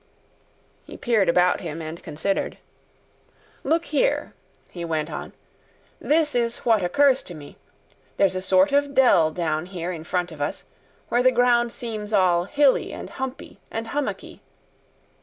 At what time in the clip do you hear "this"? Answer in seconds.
5.99-6.33